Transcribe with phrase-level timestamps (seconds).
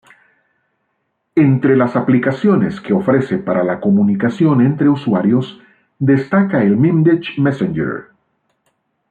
[1.35, 5.59] Entre las aplicaciones que ofrece para la comunicación entre usuarios,
[5.99, 8.07] destaca el Mimdich-Messenger.